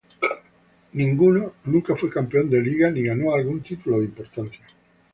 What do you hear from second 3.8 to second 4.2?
de